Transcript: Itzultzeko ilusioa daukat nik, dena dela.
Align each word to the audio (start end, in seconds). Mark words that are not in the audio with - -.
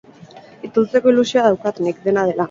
Itzultzeko 0.67 1.11
ilusioa 1.15 1.43
daukat 1.49 1.83
nik, 1.89 2.01
dena 2.09 2.25
dela. 2.31 2.39